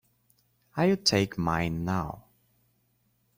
[0.75, 2.23] I'll take mine now.